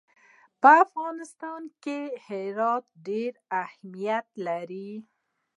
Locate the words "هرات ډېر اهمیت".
2.25-4.27